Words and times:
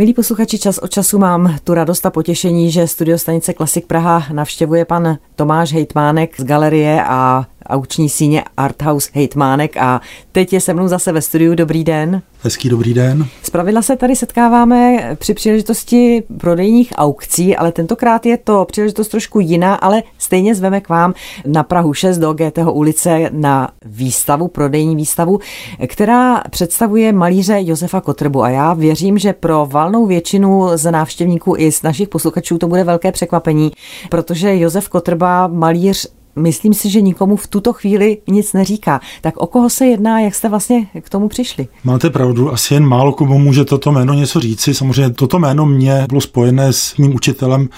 Milí 0.00 0.14
posluchači, 0.14 0.58
čas 0.58 0.78
od 0.78 0.90
času 0.90 1.18
mám 1.18 1.56
tu 1.64 1.74
radost 1.74 2.06
a 2.06 2.10
potěšení, 2.10 2.70
že 2.72 2.86
studio 2.86 3.18
stanice 3.18 3.52
Klasik 3.52 3.86
Praha 3.86 4.26
navštěvuje 4.32 4.84
pan 4.84 5.18
Tomáš 5.36 5.72
Hejtmánek 5.72 6.40
z 6.40 6.44
galerie 6.44 7.04
a 7.04 7.46
auční 7.66 8.08
síně 8.08 8.44
Arthouse 8.56 9.10
Hejtmánek 9.14 9.76
a 9.76 10.00
teď 10.32 10.52
je 10.52 10.60
se 10.60 10.74
mnou 10.74 10.88
zase 10.88 11.12
ve 11.12 11.22
studiu. 11.22 11.54
Dobrý 11.54 11.84
den. 11.84 12.22
Hezký 12.42 12.68
dobrý 12.68 12.94
den. 12.94 13.26
Zpravidla 13.42 13.82
se 13.82 13.96
tady 13.96 14.16
setkáváme 14.16 15.10
při 15.18 15.34
příležitosti 15.34 16.22
prodejních 16.38 16.92
aukcí, 16.96 17.56
ale 17.56 17.72
tentokrát 17.72 18.26
je 18.26 18.36
to 18.36 18.64
příležitost 18.64 19.08
trošku 19.08 19.40
jiná, 19.40 19.74
ale 19.74 20.02
stejně 20.18 20.54
zveme 20.54 20.80
k 20.80 20.88
vám 20.88 21.14
na 21.46 21.62
Prahu 21.62 21.94
6 21.94 22.18
do 22.18 22.32
GT 22.32 22.58
ulice 22.70 23.30
na 23.32 23.68
výstavu, 23.84 24.48
prodejní 24.48 24.96
výstavu, 24.96 25.38
která 25.86 26.42
představuje 26.50 27.12
malíře 27.12 27.58
Josefa 27.60 28.00
Kotrbu. 28.00 28.42
A 28.42 28.48
já 28.48 28.74
věřím, 28.74 29.18
že 29.18 29.32
pro 29.32 29.66
valnou 29.70 30.06
většinu 30.06 30.68
z 30.74 30.90
návštěvníků 30.90 31.54
i 31.58 31.72
z 31.72 31.82
našich 31.82 32.08
posluchačů 32.08 32.58
to 32.58 32.68
bude 32.68 32.84
velké 32.84 33.12
překvapení, 33.12 33.72
protože 34.08 34.58
Josef 34.58 34.88
Kotrba, 34.88 35.46
malíř 35.46 36.08
myslím 36.40 36.74
si, 36.74 36.90
že 36.90 37.00
nikomu 37.00 37.36
v 37.36 37.46
tuto 37.46 37.72
chvíli 37.72 38.18
nic 38.28 38.52
neříká. 38.52 39.00
Tak 39.20 39.36
o 39.36 39.46
koho 39.46 39.70
se 39.70 39.86
jedná, 39.86 40.20
jak 40.20 40.34
jste 40.34 40.48
vlastně 40.48 40.86
k 41.00 41.08
tomu 41.08 41.28
přišli? 41.28 41.68
Máte 41.84 42.10
pravdu, 42.10 42.52
asi 42.52 42.74
jen 42.74 42.86
málo 42.86 43.12
komu 43.12 43.38
může 43.38 43.64
toto 43.64 43.92
jméno 43.92 44.14
něco 44.14 44.40
říci. 44.40 44.74
Samozřejmě 44.74 45.10
toto 45.10 45.38
jméno 45.38 45.66
mě 45.66 46.06
bylo 46.08 46.20
spojené 46.20 46.72
s 46.72 46.96
mým 46.96 47.14
učitelem, 47.14 47.68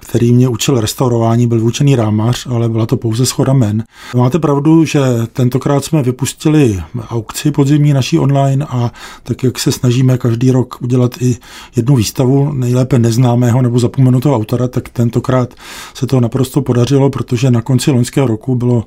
který 0.00 0.32
mě 0.32 0.48
učil 0.48 0.80
restaurování, 0.80 1.46
byl 1.46 1.58
vyučený 1.58 1.96
rámař, 1.96 2.46
ale 2.46 2.68
byla 2.68 2.86
to 2.86 2.96
pouze 2.96 3.26
schoda 3.26 3.52
men. 3.52 3.84
Máte 4.16 4.38
pravdu, 4.38 4.84
že 4.84 5.00
tentokrát 5.32 5.84
jsme 5.84 6.02
vypustili 6.02 6.82
aukci 7.08 7.50
podzimní 7.50 7.92
naší 7.92 8.18
online 8.18 8.66
a 8.68 8.90
tak, 9.22 9.42
jak 9.42 9.58
se 9.58 9.72
snažíme 9.72 10.18
každý 10.18 10.50
rok 10.50 10.78
udělat 10.82 11.22
i 11.22 11.36
jednu 11.76 11.96
výstavu 11.96 12.52
nejlépe 12.52 12.98
neznámého 12.98 13.62
nebo 13.62 13.78
zapomenutého 13.78 14.36
autora, 14.36 14.68
tak 14.68 14.88
tentokrát 14.88 15.54
se 15.94 16.06
to 16.06 16.20
naprosto 16.20 16.62
podařilo, 16.62 17.10
protože 17.10 17.50
na 17.50 17.62
konci 17.62 17.90
loňského 17.90 18.11
roku 18.20 18.54
bylo 18.54 18.84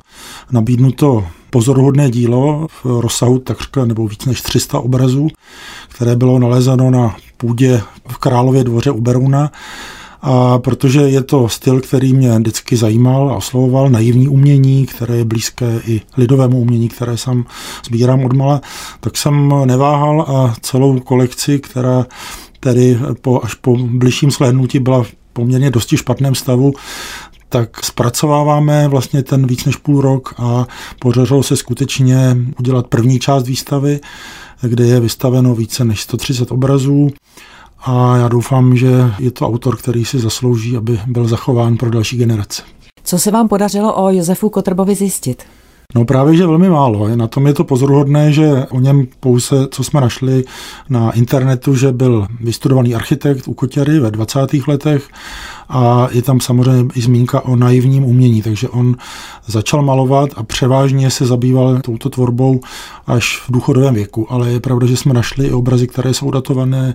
nabídnuto 0.52 1.26
pozoruhodné 1.50 2.12
dílo 2.12 2.68
v 2.84 3.00
rozsahu 3.00 3.40
takřka 3.40 3.86
nebo 3.86 4.08
víc 4.08 4.26
než 4.26 4.42
300 4.42 4.80
obrazů, 4.80 5.28
které 5.90 6.16
bylo 6.16 6.40
nalezeno 6.40 6.92
na 6.92 7.16
půdě 7.38 7.81
v 8.08 8.18
Králově 8.18 8.64
dvoře 8.64 8.92
u 8.92 9.02
Beruna. 9.02 9.52
A 10.22 10.59
protože 10.59 11.02
je 11.02 11.23
to 11.23 11.50
styl, 11.50 11.81
který 11.81 12.14
mě 12.14 12.40
vždycky 12.40 12.78
zajímal 12.78 13.30
a 13.30 13.36
oslovoval, 13.36 13.90
naivní 13.90 14.28
umění, 14.28 14.86
které 14.86 15.18
je 15.18 15.26
blízké 15.26 15.81
i 15.88 16.02
lidovému 16.18 16.59
umění, 16.59 16.90
které 16.90 17.18
sám 17.18 17.46
sbírám 17.86 18.26
odmala, 18.26 18.62
tak 19.00 19.18
jsem 19.18 19.53
neváhal 19.66 20.22
a 20.22 20.56
celou 20.62 21.00
kolekci, 21.00 21.59
která 21.59 22.06
tedy 22.59 23.00
po, 23.22 23.42
až 23.44 23.53
po 23.53 23.78
bližším 23.78 24.31
slédnutí 24.31 24.80
byla 24.80 25.03
v 25.03 25.12
poměrně 25.34 25.72
dosti 25.72 25.98
špatném 25.98 26.36
stavu, 26.36 26.73
tak 27.56 27.86
zpracováváme 27.86 28.88
vlastně 28.88 29.23
ten 29.23 29.48
víc 29.48 29.66
než 29.66 29.75
půl 29.75 30.02
rok 30.02 30.34
a 30.38 30.67
podařilo 31.00 31.44
se 31.44 31.58
skutečně 31.58 32.38
udělat 32.59 32.88
první 32.88 33.20
část 33.20 33.47
výstavy, 33.47 34.00
kde 34.62 34.86
je 34.86 35.00
vystaveno 35.00 35.56
více 35.56 35.86
než 35.86 36.02
130 36.02 36.52
obrazů 36.52 37.09
a 37.86 38.17
já 38.17 38.28
doufám, 38.28 38.78
že 38.78 38.92
je 39.20 39.31
to 39.31 39.47
autor, 39.47 39.78
který 39.78 40.06
si 40.06 40.20
zaslouží, 40.20 40.78
aby 40.78 41.00
byl 41.08 41.28
zachován 41.28 41.78
pro 41.78 41.89
další 41.89 42.17
generace. 42.17 42.64
Co 43.03 43.20
se 43.20 43.31
vám 43.31 43.47
podařilo 43.47 44.03
o 44.03 44.09
Josefu 44.09 44.50
Kotrbovi 44.50 44.95
zjistit? 44.95 45.44
No 45.95 46.06
právě, 46.06 46.36
že 46.36 46.47
velmi 46.47 46.69
málo. 46.69 47.16
Na 47.16 47.28
tom 47.28 47.47
je 47.47 47.53
to 47.53 47.64
pozoruhodné, 47.64 48.31
že 48.31 48.66
o 48.69 48.80
něm 48.80 49.08
pouze, 49.19 49.67
co 49.72 49.84
jsme 49.84 50.02
našli 50.02 50.44
na 50.90 51.12
internetu, 51.12 51.75
že 51.75 51.92
byl 51.92 52.28
vystudovaný 52.42 52.95
architekt 52.95 53.47
u 53.47 53.53
Kotěry 53.53 54.00
ve 54.00 54.12
20. 54.12 54.40
letech 54.67 55.09
a 55.69 56.08
je 56.11 56.21
tam 56.21 56.39
samozřejmě 56.39 56.94
i 56.95 57.02
zmínka 57.02 57.45
o 57.45 57.55
naivním 57.55 58.03
umění, 58.03 58.41
takže 58.41 58.69
on 58.69 58.95
začal 59.45 59.81
malovat 59.81 60.30
a 60.35 60.44
převážně 60.44 61.12
se 61.12 61.25
zabýval 61.25 61.79
touto 61.81 62.09
tvorbou 62.09 62.59
až 63.07 63.41
v 63.47 63.51
důchodovém 63.51 63.94
věku, 63.94 64.28
ale 64.29 64.51
je 64.51 64.59
pravda, 64.59 64.88
že 64.88 64.97
jsme 64.97 65.13
našli 65.13 65.47
i 65.47 65.51
obrazy, 65.51 65.88
které 65.88 66.13
jsou 66.13 66.31
datované 66.31 66.94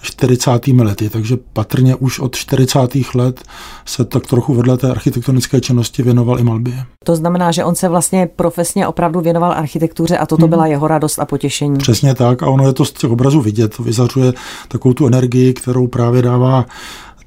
40. 0.00 0.66
lety, 0.66 1.10
takže 1.10 1.36
patrně 1.52 1.94
už 1.94 2.18
od 2.18 2.36
40. 2.36 2.78
let 3.14 3.42
se 3.84 4.04
tak 4.04 4.26
trochu 4.26 4.54
vedle 4.54 4.76
té 4.76 4.90
architektonické 4.90 5.60
činnosti 5.60 6.02
věnoval 6.02 6.40
i 6.40 6.42
malbě. 6.42 6.84
To 7.04 7.16
znamená, 7.16 7.52
že 7.52 7.64
on 7.64 7.74
se 7.74 7.88
vlastně 7.88 8.28
profesně 8.36 8.86
opravdu 8.86 9.20
věnoval 9.20 9.52
architektuře 9.52 10.18
a 10.18 10.26
toto 10.26 10.42
hmm. 10.42 10.50
byla 10.50 10.66
jeho 10.66 10.88
radost 10.88 11.18
a 11.18 11.24
potěšení. 11.24 11.78
Přesně 11.78 12.14
tak 12.14 12.42
a 12.42 12.46
ono 12.46 12.66
je 12.66 12.72
to 12.72 12.84
z 12.84 12.92
těch 12.92 13.10
obrazů 13.10 13.40
vidět, 13.40 13.76
to 13.76 13.82
vyzařuje 13.82 14.32
takovou 14.68 14.94
tu 14.94 15.06
energii, 15.06 15.54
kterou 15.54 15.86
právě 15.86 16.22
dává 16.22 16.66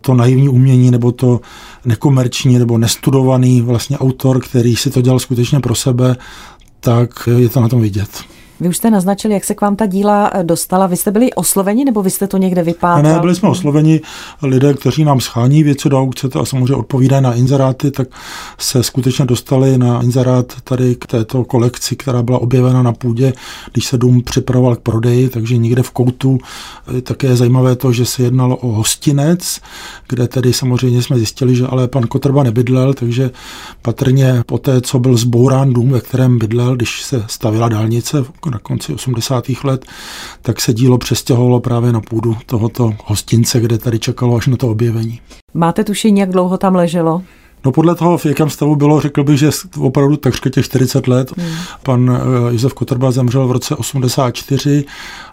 to 0.02 0.14
naivní 0.14 0.50
umění 0.50 0.92
nebo 0.92 1.12
to 1.12 1.42
nekomerční 1.86 2.60
nebo 2.60 2.78
nestudovaný 2.78 3.62
vlastně 3.62 3.98
autor, 3.98 4.42
který 4.42 4.76
si 4.76 4.90
to 4.90 5.02
dělal 5.02 5.20
skutečně 5.20 5.60
pro 5.60 5.76
sebe, 5.76 6.16
tak 6.80 7.30
je 7.38 7.50
to 7.50 7.62
na 7.62 7.70
tom 7.70 7.82
vidět. 7.82 8.10
Vy 8.62 8.70
už 8.70 8.78
jste 8.78 8.92
naznačili, 8.92 9.34
jak 9.34 9.44
se 9.44 9.56
k 9.56 9.62
vám 9.62 9.76
ta 9.76 9.86
díla 9.86 10.32
eh, 10.34 10.44
dostala. 10.44 10.88
Vy 10.88 10.98
jste 10.98 11.12
byli 11.12 11.34
osloveni 11.34 11.86
nebo 11.86 12.04
vy 12.04 12.10
jste 12.10 12.28
to 12.28 12.38
někde 12.38 12.64
vypátrali? 12.64 13.14
Ne, 13.16 13.20
byli 13.20 13.36
jsme 13.36 13.50
osloveni 13.50 14.02
lidé, 14.42 14.74
kteří 14.74 15.04
nám 15.04 15.20
schání 15.20 15.64
věci 15.64 15.90
do 15.90 16.00
aukce 16.00 16.28
a 16.40 16.46
samozřejmě 16.46 16.76
odpovídají 16.76 17.24
na 17.24 17.34
inzeráty, 17.34 17.92
tak 17.92 18.08
se 18.58 18.84
skutečně 18.84 19.26
dostali 19.26 19.78
na 19.78 20.02
inzerát 20.02 20.54
tady 20.64 20.96
k 20.96 21.08
této 21.08 21.44
kolekci, 21.44 21.96
která 21.96 22.24
byla 22.24 22.40
objevena 22.40 22.82
na 22.82 22.94
půdě, 22.94 23.34
když 23.72 23.86
se 23.86 23.98
dům 23.98 24.22
připravoval 24.22 24.76
k 24.76 24.80
prodeji, 24.80 25.30
takže 25.30 25.58
někde 25.58 25.84
v 25.84 25.92
koutu. 25.92 26.40
Eh, 26.98 27.02
také 27.02 27.28
je 27.28 27.36
zajímavé 27.36 27.76
to, 27.76 27.92
že 27.92 28.06
se 28.06 28.24
jednalo 28.24 28.58
o 28.58 28.68
hostinec, 28.68 29.62
kde 30.10 30.28
tedy 30.28 30.54
samozřejmě 30.54 31.02
jsme 31.02 31.18
zjistili, 31.18 31.56
že 31.56 31.68
ale 31.68 31.88
pan 31.88 32.04
Kotrba 32.04 32.44
nebydlel, 32.44 32.94
takže 32.94 33.32
patrně 33.82 34.44
po 34.46 34.58
té, 34.58 34.82
co 34.82 35.00
byl 35.00 35.18
zbourán 35.18 35.74
dům, 35.74 35.90
ve 35.90 36.02
kterém 36.02 36.40
bydlel, 36.40 36.76
když 36.76 37.04
se 37.04 37.24
stavila 37.28 37.70
dálnice 37.70 38.24
na 38.52 38.60
konci 38.60 38.94
80. 38.94 39.46
let, 39.64 39.86
tak 40.42 40.62
se 40.62 40.74
dílo 40.74 40.98
přestěhovalo 40.98 41.60
právě 41.60 41.92
na 41.92 42.02
půdu 42.02 42.38
tohoto 42.46 42.94
hostince, 43.06 43.60
kde 43.60 43.78
tady 43.78 44.00
čekalo 44.00 44.36
až 44.36 44.48
na 44.48 44.58
to 44.58 44.68
objevení. 44.68 45.20
Máte 45.54 45.84
tušení, 45.84 46.20
jak 46.20 46.30
dlouho 46.30 46.58
tam 46.58 46.76
leželo? 46.76 47.24
No 47.66 47.72
podle 47.72 47.96
toho, 47.96 48.18
v 48.18 48.26
jakém 48.26 48.50
stavu 48.50 48.76
bylo, 48.76 49.00
řekl 49.02 49.24
bych, 49.24 49.40
že 49.40 49.50
opravdu 49.80 50.18
takřka 50.18 50.50
těch 50.50 50.66
40 50.66 51.08
let. 51.08 51.34
Hmm. 51.38 51.54
Pan 51.84 52.20
eh, 52.22 52.54
Josef 52.54 52.74
Kotrba 52.74 53.12
zemřel 53.12 53.48
v 53.48 53.52
roce 53.52 53.76
84 53.76 54.86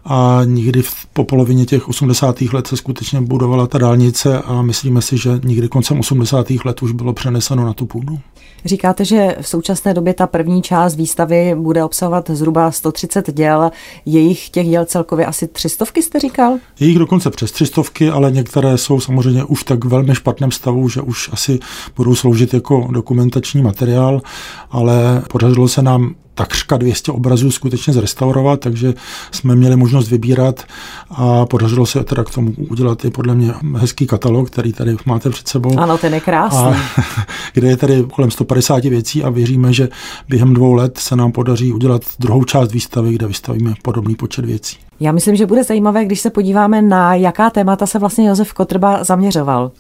a 0.05 0.41
nikdy 0.45 0.83
v, 0.83 0.93
po 1.13 1.25
polovině 1.25 1.67
těch 1.67 1.89
80. 1.89 2.41
let 2.41 2.67
se 2.67 2.77
skutečně 2.77 3.21
budovala 3.21 3.67
ta 3.67 3.79
dálnice 3.79 4.39
a 4.39 4.63
myslíme 4.63 5.03
si, 5.03 5.19
že 5.19 5.41
nikdy 5.45 5.69
koncem 5.69 6.01
80. 6.01 6.47
let 6.65 6.83
už 6.83 6.93
bylo 6.93 7.13
přeneseno 7.13 7.65
na 7.65 7.73
tu 7.73 7.87
půdu. 7.87 8.19
Říkáte, 8.65 9.05
že 9.05 9.37
v 9.41 9.49
současné 9.49 9.95
době 9.95 10.15
ta 10.15 10.27
první 10.27 10.63
část 10.63 10.97
výstavy 10.97 11.55
bude 11.55 11.85
obsahovat 11.85 12.31
zhruba 12.31 12.71
130 12.71 13.31
děl. 13.33 13.71
Jejich 14.07 14.49
těch 14.51 14.69
děl 14.69 14.85
celkově 14.85 15.27
asi 15.27 15.49
300, 15.49 15.85
jste 16.01 16.21
říkal? 16.21 16.59
Jejich 16.81 16.99
dokonce 16.99 17.31
přes 17.31 17.53
300, 17.53 17.83
ale 18.13 18.33
některé 18.33 18.79
jsou 18.79 19.01
samozřejmě 19.01 19.45
už 19.45 19.65
tak 19.65 19.85
velmi 19.85 20.15
špatném 20.15 20.51
stavu, 20.51 20.89
že 20.89 21.01
už 21.01 21.31
asi 21.33 21.59
budou 21.97 22.15
sloužit 22.19 22.55
jako 22.55 22.89
dokumentační 22.91 23.63
materiál, 23.63 24.23
ale 24.71 25.23
podařilo 25.29 25.69
se 25.69 25.83
nám 25.83 26.15
takřka 26.39 26.77
200 26.77 27.13
obrazů 27.13 27.51
skutečně 27.51 27.93
zrestaurovat, 27.93 28.61
takže 28.61 28.95
jsme 29.31 29.57
měli 29.57 29.77
možnost 29.77 30.11
vybírat 30.11 30.65
a 31.11 31.47
podařilo 31.47 31.87
se 31.87 32.05
teda 32.05 32.25
k 32.25 32.31
tomu 32.31 32.53
udělat 32.71 33.05
i 33.05 33.11
podle 33.11 33.35
mě 33.35 33.53
hezký 33.77 34.07
katalog, 34.07 34.51
který 34.51 34.73
tady 34.73 34.97
máte 35.07 35.31
před 35.31 35.49
sebou. 35.49 35.79
Ano, 35.79 35.99
ten 35.99 36.15
je 36.15 36.21
krásný. 36.21 36.59
A, 36.59 36.77
kde 37.55 37.69
je 37.69 37.77
tady 37.77 38.05
kolem 38.15 38.31
150 38.31 38.85
věcí 38.85 39.25
a 39.25 39.31
věříme, 39.31 39.73
že 39.73 39.89
během 40.29 40.55
dvou 40.55 40.75
let 40.75 40.99
se 40.99 41.17
nám 41.17 41.33
podaří 41.33 41.73
udělat 41.73 42.03
druhou 42.19 42.45
část 42.45 42.73
výstavy, 42.73 43.13
kde 43.13 43.27
vystavíme 43.27 43.75
podobný 43.83 44.15
počet 44.15 44.45
věcí. 44.45 44.77
Já 45.01 45.13
myslím, 45.13 45.37
že 45.37 45.47
bude 45.47 45.65
zajímavé, 45.65 46.05
když 46.05 46.21
se 46.21 46.31
podíváme 46.31 46.83
na 46.83 47.15
jaká 47.15 47.51
témata 47.51 47.87
se 47.87 47.99
vlastně 47.99 48.29
Josef 48.29 48.53
Kotrba 48.53 49.05
zaměřoval. 49.05 49.71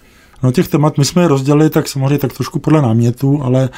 No 0.43 0.53
těch 0.53 0.69
témat 0.69 0.99
my 0.99 1.05
jsme 1.05 1.23
je 1.23 1.29
rozdělili 1.29 1.71
tak 1.71 1.89
samozřejmě 1.89 2.19
tak 2.19 2.33
trošku 2.33 2.59
podle 2.59 2.83
námětů, 2.83 3.43
ale 3.43 3.69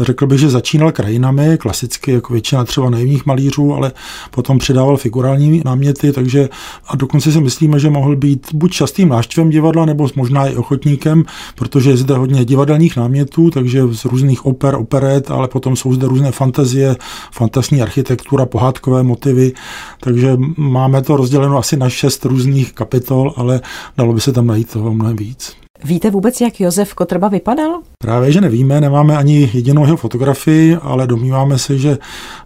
řekl 0.00 0.26
bych, 0.26 0.38
že 0.40 0.50
začínal 0.50 0.92
krajinami, 0.92 1.58
klasicky 1.58 2.12
jako 2.12 2.32
většina 2.32 2.64
třeba 2.64 2.90
naivních 2.90 3.26
malířů, 3.26 3.74
ale 3.74 3.92
potom 4.30 4.58
přidával 4.58 4.96
figurální 4.96 5.62
náměty, 5.64 6.12
takže 6.12 6.48
a 6.88 6.96
dokonce 6.96 7.32
si 7.32 7.40
myslíme, 7.40 7.78
že 7.78 7.90
mohl 7.90 8.16
být 8.16 8.54
buď 8.54 8.72
častým 8.72 9.08
náštěvem 9.08 9.50
divadla, 9.50 9.84
nebo 9.84 10.08
možná 10.16 10.46
i 10.46 10.56
ochotníkem, 10.56 11.24
protože 11.54 11.90
je 11.90 11.96
zde 11.96 12.14
hodně 12.14 12.44
divadelních 12.44 12.96
námětů, 12.96 13.50
takže 13.50 13.82
z 13.92 14.04
různých 14.04 14.46
oper, 14.46 14.74
operet, 14.74 15.30
ale 15.30 15.48
potom 15.48 15.76
jsou 15.76 15.94
zde 15.94 16.06
různé 16.06 16.32
fantazie, 16.32 16.96
fantastní 17.32 17.82
architektura, 17.82 18.46
pohádkové 18.46 19.02
motivy, 19.02 19.52
takže 20.00 20.36
máme 20.56 21.02
to 21.02 21.16
rozděleno 21.16 21.58
asi 21.58 21.76
na 21.76 21.88
šest 21.88 22.24
různých 22.24 22.72
kapitol, 22.72 23.34
ale 23.36 23.60
dalo 23.96 24.12
by 24.12 24.20
se 24.20 24.32
tam 24.32 24.46
najít 24.46 24.70
toho 24.70 24.94
mnohem 24.94 25.16
víc. 25.16 25.65
Víte 25.84 26.10
vůbec, 26.10 26.40
jak 26.40 26.60
Josef 26.60 26.94
Kotrba 26.94 27.28
vypadal? 27.28 27.82
Právě, 27.98 28.32
že 28.32 28.40
nevíme, 28.40 28.80
nemáme 28.80 29.16
ani 29.16 29.50
jedinou 29.54 29.84
jeho 29.84 29.96
fotografii, 29.96 30.76
ale 30.76 31.06
domníváme 31.06 31.58
se, 31.58 31.78
že 31.78 31.98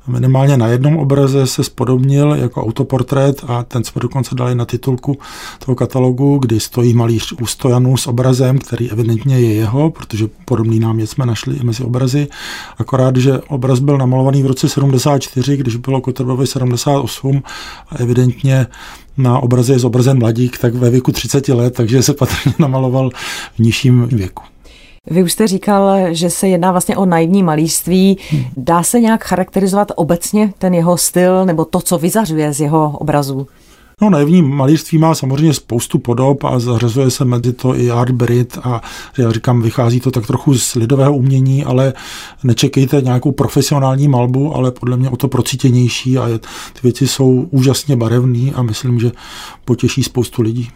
minimálně 0.06 0.56
na 0.56 0.66
jednom 0.66 0.96
obraze 0.96 1.46
se 1.46 1.64
spodobnil 1.64 2.34
jako 2.34 2.62
autoportrét 2.64 3.44
a 3.46 3.62
ten 3.62 3.84
jsme 3.84 4.00
dokonce 4.00 4.34
dali 4.34 4.54
na 4.54 4.64
titulku 4.64 5.18
toho 5.64 5.74
katalogu, 5.74 6.38
kdy 6.38 6.60
stojí 6.60 6.94
malíř 6.94 7.32
u 7.40 7.46
stojanu 7.46 7.96
s 7.96 8.06
obrazem, 8.06 8.58
který 8.58 8.90
evidentně 8.90 9.40
je 9.40 9.54
jeho, 9.54 9.90
protože 9.90 10.28
podobný 10.44 10.80
námět 10.80 11.10
jsme 11.10 11.26
našli 11.26 11.56
i 11.56 11.64
mezi 11.64 11.84
obrazy. 11.84 12.28
Akorát, 12.78 13.16
že 13.16 13.38
obraz 13.38 13.78
byl 13.78 13.98
namalovaný 13.98 14.42
v 14.42 14.46
roce 14.46 14.68
74, 14.68 15.56
když 15.56 15.76
bylo 15.76 16.00
Kotrbovi 16.00 16.46
78 16.46 17.42
a 17.88 17.96
evidentně 17.98 18.66
na 19.16 19.38
obraze 19.38 19.72
je 19.72 19.78
zobrazen 19.78 20.18
mladík, 20.18 20.58
tak 20.58 20.74
ve 20.74 20.90
věku 20.90 21.12
30 21.12 21.48
let, 21.48 21.74
takže 21.74 22.02
se 22.02 22.14
patrně 22.14 22.54
namaloval 22.58 23.10
v 23.54 23.58
nižším 23.58 24.08
věku. 24.12 24.42
Vy 25.06 25.22
už 25.22 25.32
jste 25.32 25.46
říkal, 25.46 25.98
že 26.10 26.30
se 26.30 26.48
jedná 26.48 26.70
vlastně 26.70 26.96
o 26.96 27.06
naivní 27.06 27.42
malířství. 27.42 28.18
Dá 28.56 28.82
se 28.82 29.00
nějak 29.00 29.24
charakterizovat 29.24 29.92
obecně 29.96 30.52
ten 30.58 30.74
jeho 30.74 30.98
styl 30.98 31.46
nebo 31.46 31.64
to, 31.64 31.80
co 31.80 31.98
vyzařuje 31.98 32.52
z 32.52 32.60
jeho 32.60 32.98
obrazů? 32.98 33.46
No, 34.02 34.10
naivní 34.10 34.42
malířství 34.42 34.98
má 34.98 35.14
samozřejmě 35.14 35.54
spoustu 35.54 35.98
podob 35.98 36.44
a 36.44 36.58
zařazuje 36.58 37.10
se 37.10 37.24
mezi 37.24 37.52
to 37.52 37.76
i 37.76 37.90
art 37.90 38.10
Brit 38.10 38.58
a 38.62 38.80
já 39.18 39.32
říkám, 39.32 39.62
vychází 39.62 40.00
to 40.00 40.10
tak 40.10 40.26
trochu 40.26 40.58
z 40.58 40.74
lidového 40.74 41.16
umění, 41.16 41.64
ale 41.64 41.92
nečekejte 42.44 43.00
nějakou 43.00 43.32
profesionální 43.32 44.08
malbu, 44.08 44.56
ale 44.56 44.70
podle 44.70 44.96
mě 44.96 45.10
o 45.10 45.16
to 45.16 45.28
procítěnější 45.28 46.18
a 46.18 46.28
ty 46.72 46.80
věci 46.82 47.08
jsou 47.08 47.48
úžasně 47.50 47.96
barevné 47.96 48.52
a 48.54 48.62
myslím, 48.62 49.00
že 49.00 49.12
potěší 49.64 50.02
spoustu 50.02 50.42
lidí. 50.42 50.70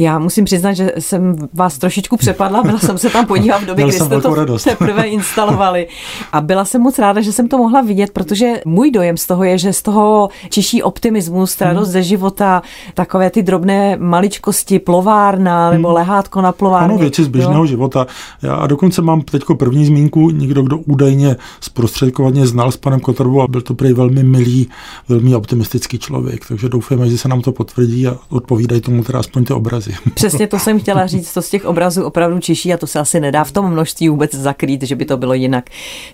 Já 0.00 0.18
musím 0.18 0.44
přiznat, 0.44 0.72
že 0.72 0.92
jsem 0.98 1.36
vás 1.52 1.78
trošičku 1.78 2.16
přepadla, 2.16 2.62
byla 2.62 2.78
jsem 2.78 2.98
se 2.98 3.10
tam 3.10 3.26
podívat 3.26 3.62
v 3.62 3.66
době, 3.66 3.84
kdy 3.84 3.92
jste 3.92 4.20
to 4.20 4.34
radost. 4.34 4.64
teprve 4.64 5.04
instalovali. 5.04 5.88
A 6.32 6.40
byla 6.40 6.64
jsem 6.64 6.82
moc 6.82 6.98
ráda, 6.98 7.20
že 7.20 7.32
jsem 7.32 7.48
to 7.48 7.58
mohla 7.58 7.80
vidět, 7.80 8.10
protože 8.10 8.60
můj 8.64 8.90
dojem 8.90 9.16
z 9.16 9.26
toho 9.26 9.44
je, 9.44 9.58
že 9.58 9.72
z 9.72 9.82
toho 9.82 10.28
čiší 10.50 10.82
optimismus, 10.82 11.60
radost 11.60 11.88
hmm. 11.88 11.92
ze 11.92 12.02
života, 12.02 12.62
takové 12.94 13.30
ty 13.30 13.42
drobné 13.42 13.96
maličkosti, 13.96 14.78
plovárna 14.78 15.70
nebo 15.70 15.88
hmm. 15.88 15.94
lehátko 15.94 16.40
na 16.40 16.52
plovárně. 16.52 16.94
Ano, 16.94 16.98
věci 16.98 17.24
z 17.24 17.28
běžného 17.28 17.62
jo. 17.62 17.66
života. 17.66 18.06
Já 18.42 18.54
a 18.54 18.66
dokonce 18.66 19.02
mám 19.02 19.22
teď 19.22 19.42
první 19.58 19.86
zmínku, 19.86 20.30
někdo, 20.30 20.62
kdo 20.62 20.78
údajně 20.78 21.36
zprostředkovaně 21.60 22.46
znal 22.46 22.72
s 22.72 22.76
panem 22.76 23.00
Kotorbou 23.00 23.42
a 23.42 23.48
byl 23.48 23.60
to 23.60 23.74
prý 23.74 23.92
velmi 23.92 24.22
milý, 24.22 24.68
velmi 25.08 25.34
optimistický 25.34 25.98
člověk. 25.98 26.48
Takže 26.48 26.68
doufáme, 26.68 27.08
že 27.08 27.18
se 27.18 27.28
nám 27.28 27.40
to 27.40 27.52
potvrdí 27.52 28.06
a 28.06 28.16
odpovídají 28.28 28.80
tomu 28.80 29.04
teda 29.04 29.18
aspoň 29.18 29.44
ty 29.44 29.52
obrazy 29.52 29.89
obrazy. 29.90 30.10
Přesně 30.14 30.46
to 30.46 30.58
jsem 30.58 30.80
chtěla 30.80 31.06
říct, 31.06 31.34
to 31.34 31.42
z 31.42 31.50
těch 31.50 31.64
obrazů 31.64 32.04
opravdu 32.04 32.38
čiší 32.38 32.74
a 32.74 32.76
to 32.76 32.86
se 32.86 32.98
asi 32.98 33.20
nedá 33.20 33.44
v 33.44 33.52
tom 33.52 33.70
množství 33.70 34.08
vůbec 34.08 34.34
zakrýt, 34.34 34.82
že 34.82 34.96
by 34.96 35.04
to 35.04 35.16
bylo 35.16 35.34
jinak. 35.34 35.64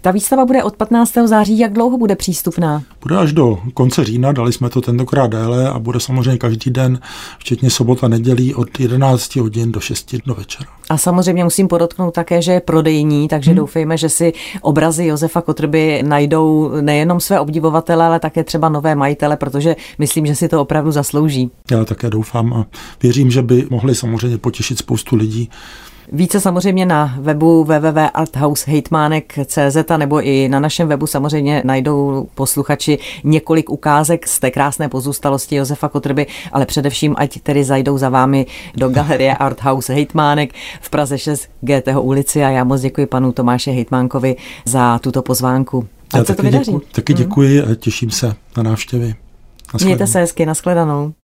Ta 0.01 0.11
výstava 0.11 0.45
bude 0.45 0.65
od 0.65 0.77
15. 0.77 1.13
září, 1.25 1.59
jak 1.59 1.73
dlouho 1.73 1.99
bude 1.99 2.17
přístupná? 2.17 2.83
Bude 3.03 3.17
až 3.17 3.33
do 3.33 3.59
konce 3.75 4.05
října, 4.05 4.33
dali 4.33 4.53
jsme 4.53 4.71
to 4.71 4.81
tentokrát 4.81 5.27
déle 5.27 5.71
a 5.71 5.79
bude 5.79 6.01
samozřejmě 6.01 6.39
každý 6.39 6.71
den, 6.71 7.01
včetně 7.39 7.71
sobota, 7.71 8.09
nedělí 8.09 8.55
od 8.55 8.81
11 8.81 9.37
hodin 9.37 9.73
do 9.73 9.81
6 9.81 10.15
do 10.27 10.35
večera. 10.35 10.71
A 10.91 10.99
samozřejmě 10.99 11.45
musím 11.45 11.69
podotknout 11.69 12.15
také, 12.15 12.43
že 12.43 12.53
je 12.53 12.61
prodejní, 12.61 13.29
takže 13.29 13.51
hmm. 13.51 13.57
doufejme, 13.57 13.97
že 13.97 14.09
si 14.09 14.33
obrazy 14.61 15.07
Josefa 15.07 15.41
Kotrby 15.41 16.03
najdou 16.07 16.71
nejenom 16.81 17.21
své 17.21 17.41
obdivovatele, 17.41 18.05
ale 18.05 18.21
také 18.21 18.45
třeba 18.45 18.69
nové 18.69 18.95
majitele, 18.95 19.37
protože 19.37 19.77
myslím, 19.99 20.27
že 20.27 20.35
si 20.35 20.49
to 20.49 20.61
opravdu 20.61 20.93
zaslouží. 20.93 21.51
Já 21.71 21.85
také 21.85 22.11
doufám 22.11 22.55
a 22.55 22.67
věřím, 23.03 23.31
že 23.31 23.43
by 23.43 23.67
mohli 23.71 23.95
samozřejmě 23.95 24.39
potěšit 24.39 24.79
spoustu 24.79 25.17
lidí. 25.17 25.51
Více 26.13 26.41
samozřejmě 26.41 26.87
na 26.87 27.17
webu 27.21 27.65
www.arthousehejtmánek.cz 27.65 29.77
nebo 29.97 30.23
i 30.23 30.49
na 30.49 30.61
našem 30.61 30.89
webu 30.89 31.07
samozřejmě 31.07 31.63
najdou 31.65 32.29
posluchači 32.35 32.99
několik 33.25 33.71
ukázek 33.71 34.29
z 34.29 34.39
té 34.39 34.51
krásné 34.51 34.89
pozůstalosti 34.89 35.57
Josefa 35.57 35.89
Kotrby, 35.89 36.27
ale 36.53 36.67
především 36.67 37.15
ať 37.19 37.41
tedy 37.41 37.65
zajdou 37.65 37.99
za 37.99 38.09
vámi 38.09 38.47
do 38.77 38.89
galerie 38.89 39.37
Arthouse 39.37 39.93
Hejtmánek 39.93 40.55
v 40.81 40.91
Praze 40.91 41.19
6 41.19 41.49
GTH 41.61 41.97
ulici 42.01 42.45
a 42.45 42.51
já 42.51 42.65
moc 42.65 42.81
děkuji 42.81 43.07
panu 43.07 43.33
Tomáše 43.33 43.71
Hejtmánkovi 43.71 44.37
za 44.65 44.99
tuto 44.99 45.23
pozvánku. 45.23 45.87
A 46.13 46.19
já 46.19 46.25
taky, 46.25 46.51
děkuji, 46.51 46.81
taky 46.93 47.13
mhm. 47.13 47.23
děkuji 47.23 47.63
a 47.63 47.75
těším 47.75 48.11
se 48.11 48.35
na 48.57 48.63
návštěvy. 48.63 49.15
Mějte 49.85 50.07
se 50.07 50.19
hezky, 50.19 50.47
nashledanou. 50.47 51.13